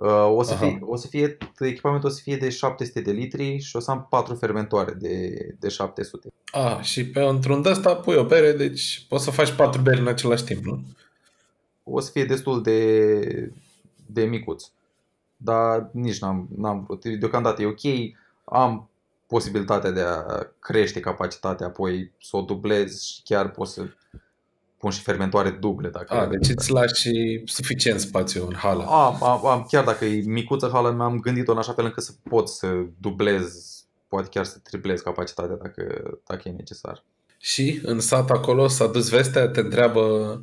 [0.00, 3.58] Uh, o, să fie, o să fie, echipamentul o să fie de 700 de litri
[3.58, 6.28] și o să am 4 fermentoare de, de 700.
[6.52, 10.00] Ah, și pe într-un de asta pui o bere, deci poți să faci 4 beri
[10.00, 10.82] în același timp, nu?
[11.84, 13.52] O să fie destul de,
[14.06, 14.64] de micuț.
[15.36, 17.04] Dar nici n-am, n-am vrut.
[17.04, 18.14] Deocamdată e ok.
[18.44, 18.88] Am
[19.26, 20.24] posibilitatea de a
[20.58, 23.86] crește capacitatea, apoi să o dublez și chiar pot să
[24.78, 25.88] pun și fermentoare duble.
[25.88, 27.10] Dacă A, deci îți lași
[27.44, 28.82] suficient spațiu în hală.
[28.82, 32.12] Am, am, am, chiar dacă e micuță hală, mi-am gândit-o în așa fel încât să
[32.28, 32.68] pot să
[33.00, 33.66] dublez,
[34.08, 37.04] poate chiar să triplez capacitatea dacă, dacă e necesar.
[37.38, 40.42] Și în sat acolo s-a dus vestea, te întreabă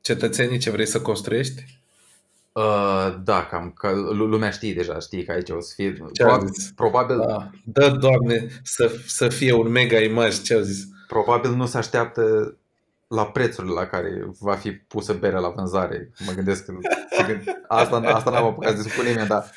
[0.00, 1.64] cetățenii ce vrei să construiești?
[2.52, 5.92] Uh, da, cam că lu- lumea știe deja, știe că aici o să fie.
[6.12, 6.72] Ce au Probabil, zis?
[6.76, 7.50] probabil, Da.
[7.64, 10.84] Dă, Doamne, să, să fie un mega imaj, ce au zis?
[11.08, 12.56] probabil nu se așteaptă
[13.08, 16.10] la prețurile la care va fi pusă berea la vânzare.
[16.26, 16.72] Mă gândesc că
[17.16, 19.50] se gând- asta, asta n-am apucat să spun nimeni, dar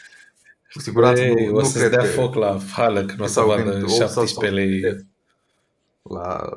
[0.74, 3.26] cu siguranță Băi, nu, o nu să-ți cred dea că foc la hală când o
[3.26, 5.06] să sau vadă când 8 sau 17 lei.
[6.02, 6.50] la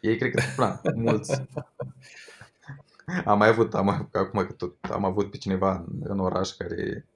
[0.00, 1.42] ei cred că na, mulți
[3.24, 6.50] am mai avut, am, mai- acum că tot am avut pe cineva în, în oraș
[6.50, 7.06] care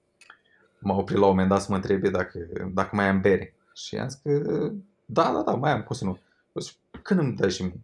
[0.78, 2.38] m-a oprit la un moment dat să mă întrebe dacă,
[2.74, 3.54] dacă mai am bere.
[3.74, 4.30] Și am zis că
[5.04, 6.18] da, da, da, mai am, cum să nu.
[6.60, 7.80] Și când îmi dai și mie?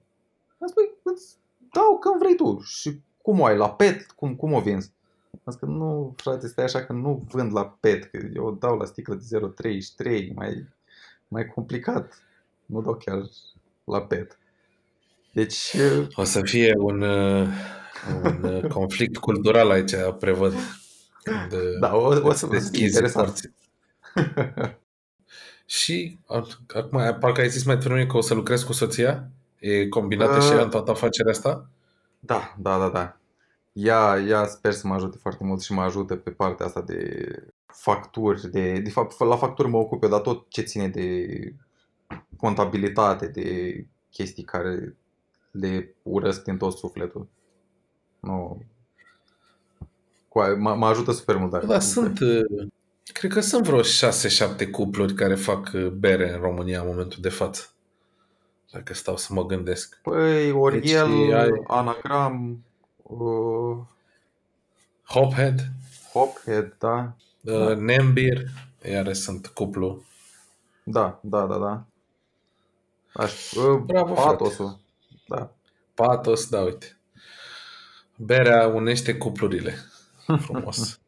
[0.60, 1.36] Am zis, păi, îți
[1.72, 2.60] dau când vrei tu.
[2.60, 4.10] Și cum o ai, la pet?
[4.10, 4.92] Cum, cum o vinzi?
[5.32, 8.50] Am zis că nu, frate, stai așa că nu vând la pet, că eu o
[8.50, 9.38] dau la sticlă de
[10.30, 10.68] 0,33, mai,
[11.28, 12.22] mai complicat.
[12.66, 13.22] Nu dau chiar
[13.84, 14.38] la pet.
[15.32, 15.76] Deci,
[16.14, 17.48] O să fie un, uh,
[18.24, 20.54] un uh, conflict cultural aici, prevăd.
[21.22, 23.26] Când, uh, da, o, o îți să fie deschizi interesant.
[23.26, 23.54] porții.
[25.66, 29.30] Și ac- acum, parcă ai zis mai devreme că o să lucrezi cu soția?
[29.60, 31.68] E combinată Uh, și ea în toată afacerea asta?
[32.20, 33.16] Da, da, da, da.
[33.72, 37.28] Ea, ea sper să mă ajute foarte mult și mă ajută pe partea asta de
[37.66, 41.26] facturi, de, de fapt la facturi mă ocup eu, dar tot ce ține de
[42.36, 43.76] contabilitate, de
[44.10, 44.96] chestii care
[45.50, 47.28] le urăsc din tot sufletul.
[48.20, 48.62] Nu.
[50.28, 51.50] Cu aia- Mă, mă ajută super mult.
[51.50, 52.66] Dar, Da, sunt, uh,
[53.12, 57.28] cred că sunt vreo 6-7 cupluri care fac uh, bere în România în momentul de
[57.28, 57.68] față.
[58.70, 59.98] Dacă stau să mă gândesc.
[60.02, 62.64] Păi, Oriel, Deci ai- Anagram,
[63.02, 63.76] uh,
[65.04, 65.60] Hophead,
[66.12, 67.16] Hophead, da.
[67.40, 68.42] uh, Nembir,
[68.84, 70.02] iară sunt cuplu.
[70.84, 71.84] Da, da, da, da.
[73.22, 74.28] Aș, uh, Bravo, frate.
[74.36, 74.78] Patosul.
[75.28, 75.50] Da.
[75.94, 76.96] Patos, da, uite.
[78.16, 79.74] Berea unește cuplurile.
[80.40, 80.78] Frumos.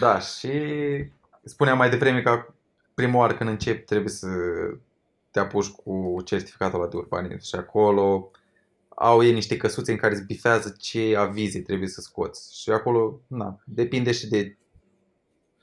[0.00, 0.50] Da, și
[1.44, 2.46] spuneam mai devreme că
[2.94, 4.26] prima oară când începi trebuie să
[5.30, 8.30] te apuci cu certificatul ăla de urbanism și acolo
[8.88, 12.60] au ei niște căsuțe în care îți bifează ce avize trebuie să scoți.
[12.60, 14.56] Și acolo, na, depinde și de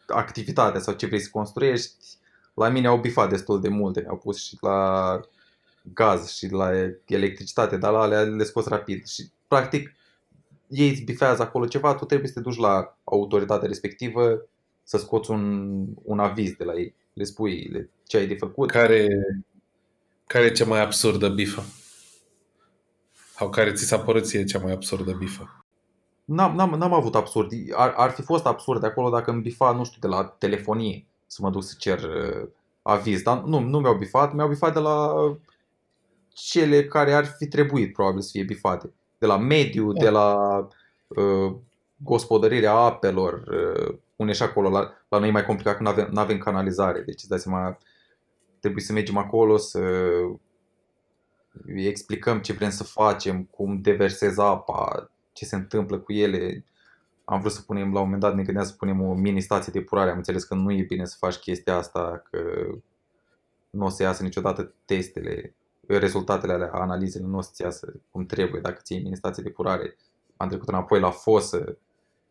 [0.08, 2.18] activitatea sau ce vrei să construiești.
[2.54, 5.20] La mine au bifat destul de multe, au pus și la
[5.94, 6.72] gaz și la
[7.06, 9.06] electricitate, dar la alea le scoți rapid.
[9.06, 9.96] Și practic
[10.68, 14.48] ei îți bifează acolo ceva, tu trebuie să te duci la autoritatea respectivă
[14.84, 16.96] să scoți un, un aviz de la ei.
[17.14, 18.72] Le spui le, ce ai de făcut.
[18.72, 19.08] Care,
[20.28, 21.64] care e cea mai absurdă bifă?
[23.36, 25.66] Sau care ți s-a părut ție cea mai absurdă bifă?
[26.26, 27.52] N-am, n-am, n-am avut absurd.
[27.72, 31.06] Ar, ar fi fost absurd de acolo dacă îmi bifa, nu știu, de la telefonie
[31.28, 32.48] să mă duc să cer uh,
[32.82, 33.22] aviz.
[33.22, 35.14] Dar nu, nu mi-au bifat, mi-au bifat de la
[36.34, 38.94] cele care ar fi trebuit probabil să fie bifate.
[39.18, 40.04] De la mediu, Da.
[40.04, 40.58] de la
[41.08, 41.56] uh,
[41.98, 46.12] gospodărirea apelor, uh, unde și acolo la, la noi e mai complicat că nu avem,
[46.16, 47.00] avem canalizare.
[47.00, 47.78] Deci îți dai seama,
[48.66, 49.80] trebuie să mergem acolo să
[51.66, 56.66] îi explicăm ce vrem să facem, cum deversez apa, ce se întâmplă cu ele.
[57.26, 59.72] Am vrut să punem, la un moment dat ne gândeam să punem o mini stație
[59.72, 62.40] de epurare, am înțeles că nu e bine să faci chestia asta, că
[63.70, 65.56] nu o să iasă niciodată testele,
[65.88, 69.96] rezultatele alea, analizele nu o să-ți iasă cum trebuie dacă ții mini stație de epurare.
[70.38, 71.58] Am trecut înapoi la fosă,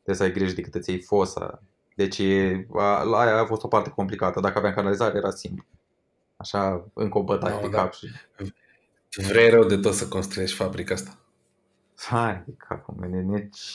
[0.03, 1.62] trebuie să ai grijă de cât îți iei fosa.
[1.97, 4.40] Deci e, a, la aia a fost o parte complicată.
[4.40, 5.64] Dacă aveam canalizare era simplu.
[6.44, 7.76] Așa, încă o bătaie No, pe da.
[7.78, 8.07] cap și
[9.28, 11.18] Vrei rău de tot să construiești fabrica asta.
[11.96, 13.74] Hai, de capul meu, nici...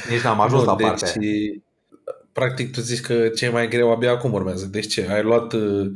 [0.10, 1.62] nici n-am ajuns Bun, la partea deci, aia.
[2.32, 4.66] practic tu zici că ce e mai greu abia acum urmează.
[4.66, 5.10] Deci ce?
[5.10, 5.92] Ai luat uh,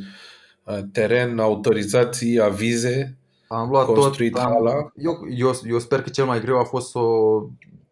[0.93, 3.17] teren, autorizații, avize,
[3.49, 4.93] Am luat construit tot, am, hala.
[4.97, 6.99] eu, eu, eu sper că cel mai greu a fost să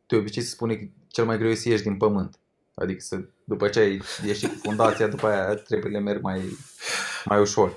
[0.06, 2.38] De obicei se spune că cel mai greu e să ieși din pământ.
[2.74, 6.58] Adică să, după ce ai ieșit cu fundația, după aia treburile merg mai,
[7.24, 7.72] mai ușor.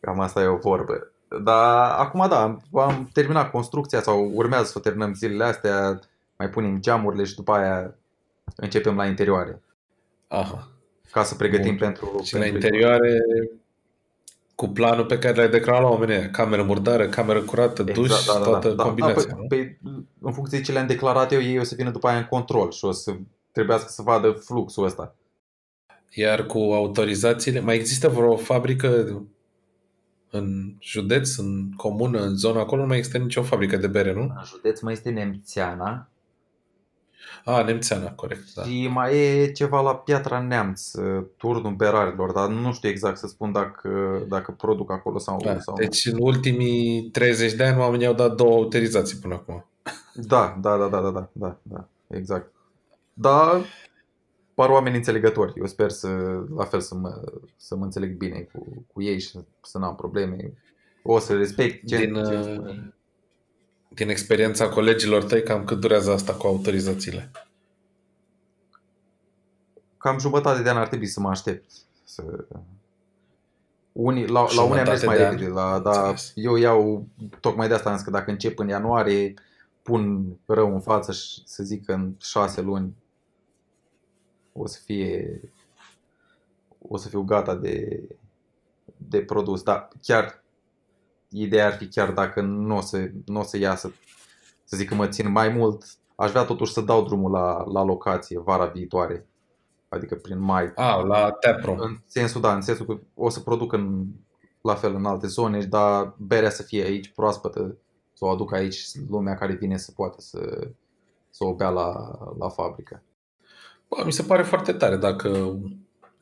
[0.00, 1.12] Cam asta e o vorbă.
[1.42, 6.00] Dar acum da, am, am terminat construcția sau urmează să o terminăm zilele astea,
[6.36, 7.94] mai punem geamurile și după aia
[8.56, 9.62] începem la interioare.
[10.28, 10.68] Aha.
[11.10, 11.78] Ca să pregătim Bun.
[11.78, 12.20] pentru...
[12.24, 13.22] Și la pentru interioare,
[14.58, 19.34] cu planul pe care l-ai declarat la oamenii, cameră murdară, cameră curată, duș, toată combinația.
[19.34, 19.78] Da, pe, pe,
[20.20, 22.70] în funcție de ce le-am declarat eu, ei o să vină după aia în control
[22.70, 23.16] și o să
[23.52, 25.14] trebuiască să vadă fluxul ăsta.
[26.14, 29.22] Iar cu autorizațiile, mai există vreo fabrică
[30.30, 34.20] în județ, în comună, în zona acolo, nu mai există nicio fabrică de bere, nu?
[34.20, 36.08] În județ mai este Nemțeana
[37.44, 38.62] A, Nemțeana, corect, da.
[38.62, 40.90] și mai e ceva la Piatra Neamț,
[41.36, 45.58] turnul berarilor, dar nu știu exact să spun dacă, dacă produc acolo sau, da.
[45.58, 49.64] sau Deci în ultimii 30 de ani oamenii au dat două autorizații până acum.
[50.14, 52.52] Da, da, da, da, da, da, da, da, exact.
[53.12, 53.60] Da,
[54.54, 55.52] par oameni înțelegători.
[55.56, 56.08] Eu sper să,
[56.56, 57.22] la fel, să mă,
[57.56, 60.52] să mă înțeleg bine cu, cu ei și să, să n-am probleme.
[61.02, 62.94] O să respect ce, Din, ce uh, spune.
[63.98, 67.30] Din experiența colegilor tăi, cam cât durează asta cu autorizațiile?
[69.96, 71.70] Cam jumătate de an ar trebui să mă aștept.
[72.04, 72.44] Să...
[73.92, 75.30] Unii, la, la Jumătate unii am mers mai de an.
[75.30, 76.32] repede, la, dar Înțeles.
[76.34, 77.06] eu iau,
[77.40, 79.34] tocmai de asta am zis că dacă încep în ianuarie,
[79.82, 82.96] pun rău în față și să zic că în șase luni
[84.52, 85.40] o să fie
[86.88, 88.02] o să fiu gata de,
[88.96, 89.62] de produs.
[89.62, 90.42] Dar chiar
[91.28, 93.92] ideea ar fi chiar dacă nu o să, nu o să iasă,
[94.64, 97.82] să zic că mă țin mai mult, aș vrea totuși să dau drumul la, la
[97.82, 99.26] locație vara viitoare.
[99.88, 100.72] Adică prin mai.
[100.74, 101.78] A, la Taproom.
[101.78, 104.06] În sensul, da, în sensul că o să produc în,
[104.60, 107.76] la fel în alte zone, dar berea să fie aici proaspătă,
[108.12, 110.68] să o aduc aici și lumea care vine să poată să,
[111.30, 113.02] să o bea la, la fabrică.
[113.88, 115.58] Bă, mi se pare foarte tare dacă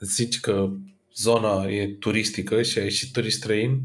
[0.01, 0.69] zici că
[1.15, 3.85] zona e turistică și ai și turiști străini,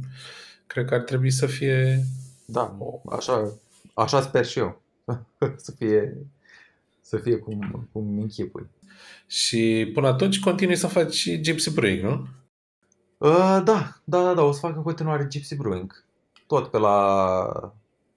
[0.72, 2.04] cred că ar trebui să fie
[2.46, 2.78] Da,
[3.10, 3.52] așa,
[3.94, 4.82] așa sper și eu.
[5.66, 6.18] să fie,
[7.02, 8.70] să fie cum, cum închipui.
[9.28, 12.28] și până atunci continui să faci și Gypsy Brewing, nu?
[13.18, 16.06] Uh, da, da, da, da, o să fac în continuare Gypsy Brewing.
[16.48, 17.74] Tot pe la...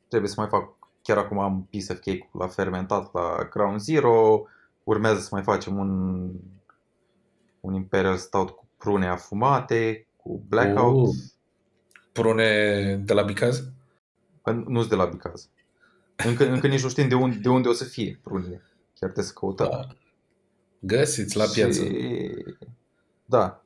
[0.09, 4.43] Trebuie să mai fac, chiar acum am piece of cake la fermentat la Ground Zero.
[4.85, 6.31] Urmează să mai facem un,
[7.61, 11.07] un Imperial Stout cu prune afumate, cu blackout.
[11.07, 11.15] Uh.
[12.15, 13.59] Prune de la Bicaz?
[14.43, 14.55] Uh.
[14.67, 15.49] Nu-s de la Bicaz.
[16.17, 18.63] Încă, încă nici nu știm de unde, de unde o să fie prunele.
[18.99, 19.69] Chiar trebuie să căutăm.
[19.71, 19.87] Da.
[20.79, 21.85] Găsiți la piață.
[21.85, 22.45] Și...
[23.25, 23.65] Da,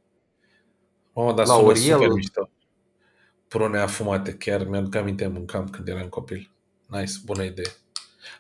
[1.13, 2.51] Mamă, dar La sună Oriel- super mișto.
[3.49, 6.51] Prune afumate, chiar mi-aduc aminte, mâncam când eram copil.
[6.87, 7.73] Nice, bună idee.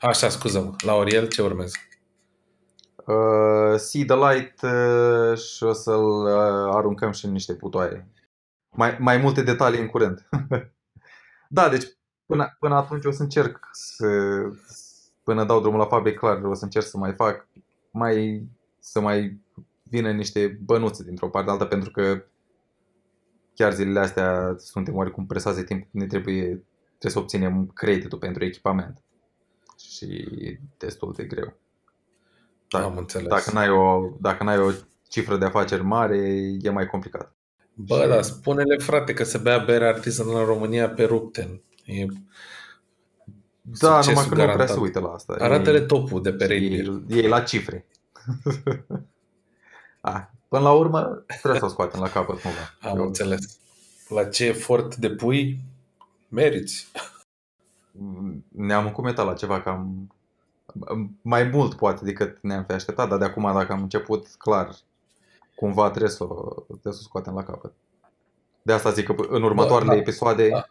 [0.01, 0.75] Așa, scuză-mă.
[0.85, 1.77] La Oriel ce urmează?
[3.07, 8.07] Uh, See the Light uh, și o să-l uh, aruncăm și în niște putoaie.
[8.71, 10.29] Mai, mai multe detalii în curând.
[11.49, 11.85] da, deci
[12.27, 14.07] până, până atunci o să încerc să,
[15.23, 17.49] până dau drumul la fabric, clar, o să încerc să mai fac,
[17.91, 19.41] mai, să mai
[19.83, 22.25] vină niște bănuțe dintr-o parte alta, pentru că
[23.55, 26.45] chiar zilele astea suntem oarecum presați de timp, ne trebuie,
[26.89, 29.03] trebuie să obținem creditul pentru echipament.
[29.79, 30.05] Și
[30.39, 31.57] e destul de greu.
[32.69, 33.29] Da, Am înțeles.
[33.29, 34.71] Dacă n-ai, o, dacă n-ai o
[35.09, 36.17] cifră de afaceri mare,
[36.61, 37.38] e mai complicat.
[37.81, 41.61] Bă, dar spune-le, frate, că se bea bere artizanală în România pe rupten.
[41.85, 42.07] E...
[43.61, 44.75] Da, Succesul numai că nu prea garantat.
[44.77, 45.37] se uită la asta.
[45.39, 46.87] Arată-le Ei- topul de pe Red Beer.
[46.87, 47.87] ei, ei la cifre.
[50.01, 52.91] A, până la urmă, trebuie să o scoatem la capăt cumva.
[52.91, 53.59] Am Eu- înțeles.
[54.09, 55.59] La ce efort depui,
[56.29, 56.89] meriți.
[58.49, 60.13] Ne-am încumetat la ceva cam
[61.23, 64.77] mai mult poate decât ne-am fi așteptat, dar de acum dacă am început, clar,
[65.59, 67.73] cumva trebuie să, o- trebuie să o scoatem la capăt.
[68.63, 69.97] De asta zic că în următoarele da.
[69.97, 70.67] episoade Da.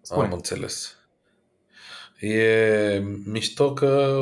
[0.00, 0.26] Spune.
[0.26, 0.96] Am înțeles.
[2.20, 4.16] E mișto că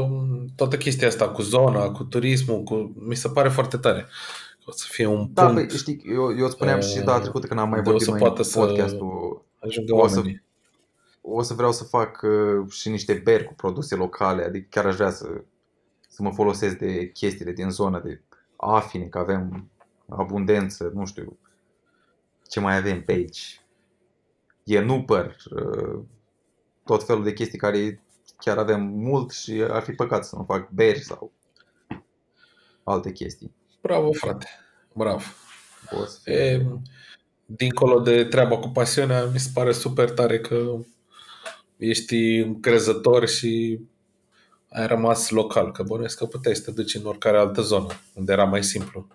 [0.56, 2.92] toată chestia asta cu zona, cu turismul, cu...
[2.94, 4.06] mi se pare foarte tare.
[4.66, 7.20] O să fie un Da, punct păi, știi, eu, eu îți spuneam și uh, data
[7.20, 10.06] trecută când am mai unde o vorbit să noi în poată să- podcastul, ajungă o
[10.08, 10.42] să- oamenii.
[11.20, 14.94] o să vreau să fac uh, și niște beri cu produse locale, adică chiar aș
[14.94, 15.26] vrea să,
[16.08, 18.22] să mă folosesc de chestiile din zonă, de
[18.70, 19.70] afine, că avem
[20.08, 21.38] abundență, nu știu
[22.48, 23.60] ce mai avem pe aici.
[24.64, 26.00] E nupăr, uh,
[26.84, 28.02] tot felul de chestii care
[28.36, 31.32] chiar avem mult și ar fi păcat să nu fac beri sau
[32.84, 33.54] alte chestii.
[33.80, 34.46] Bravo, frate.
[34.92, 35.22] Bravo.
[35.90, 36.34] O să fie...
[36.34, 36.66] E,
[37.46, 40.78] dincolo de treaba cu pasiunea, mi se pare super tare că
[41.76, 43.80] ești încrezător și
[44.72, 48.32] ai rămas local, că bănuiesc că puteai să te duci în oricare altă zonă, unde
[48.32, 49.06] era mai simplu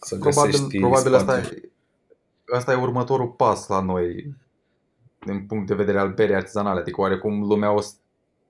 [0.00, 1.54] să probabil, găsești probabil asta, spate.
[1.54, 4.34] e, asta e următorul pas la noi
[5.18, 7.92] din punct de vedere al berii artizanale, adică oarecum lumea o să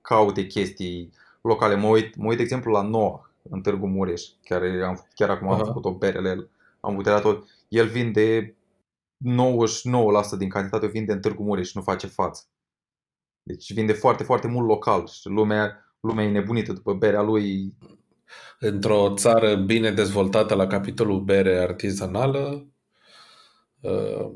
[0.01, 1.75] caute chestii locale.
[1.75, 3.21] Mă uit, mă uit de exemplu la Noah
[3.51, 5.65] în Târgu Mureș, chiar, am, chiar acum am Aha.
[5.65, 6.51] făcut o bere la el,
[6.81, 7.45] am butelat tot.
[7.69, 8.57] El vinde
[10.35, 12.43] 99% din cantitate o vinde în Târgu Mureș și nu face față.
[13.43, 17.75] Deci vinde foarte, foarte mult local și lumea, lumea e nebunită după berea lui.
[18.59, 22.67] Într-o țară bine dezvoltată la capitolul bere artizanală,
[23.81, 24.31] uh,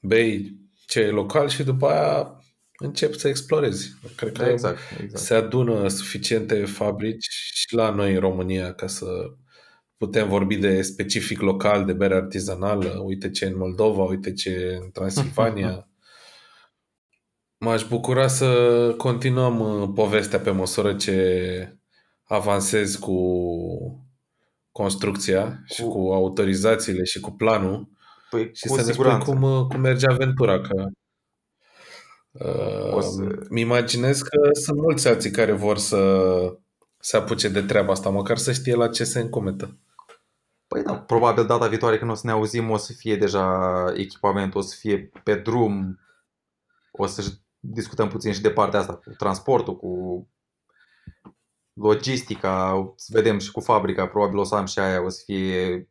[0.00, 0.56] bei
[0.86, 2.42] ce e local și după aia
[2.78, 3.94] începi să explorezi.
[4.16, 5.24] Cred că Exact, exact.
[5.24, 9.06] se adună suficiente fabrici și la noi în România ca să
[9.96, 13.02] putem vorbi de specific local, de bere artizanală.
[13.04, 15.82] Uite ce e în Moldova, uite ce e în Transilvania.
[17.58, 21.78] M-aș bucura să continuăm uh, povestea pe măsură ce
[22.24, 23.16] avansez cu
[24.72, 27.88] construcția și Cu- cu autorizațiile și cu planul
[28.30, 29.30] Păi, și cu să ne spui siguranță.
[29.30, 30.60] cum, uh, cum merge aventura.
[30.60, 30.86] Că,
[32.32, 36.22] uh, O să- Mi imaginez că sunt mulți alții care vor să
[36.98, 39.76] se apuce de treaba asta, măcar să știe la ce se încometă.
[40.66, 44.60] Păi da, probabil data viitoare când o să ne auzim o să fie deja echipamentul,
[44.60, 46.00] o să fie pe drum,
[46.90, 47.22] o să
[47.60, 50.28] discutăm puțin și de partea asta cu transportul, cu
[51.72, 55.88] logistica, să vedem și cu fabrica, probabil o să am și aia, o să fie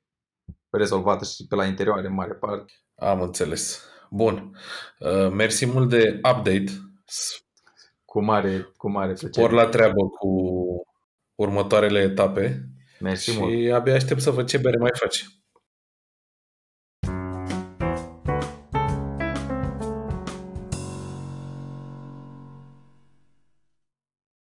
[0.69, 2.73] rezolvată și pe la interioare în mare parte.
[2.95, 3.83] Am înțeles.
[4.09, 4.57] Bun.
[4.99, 6.65] Uh, Mersi mult de update.
[8.05, 9.53] Cu mare, cu mare Spor plăcere.
[9.55, 10.29] la treabă cu
[11.35, 13.71] următoarele etape Mersi și mult.
[13.73, 15.25] abia aștept să văd ce bere mai faci.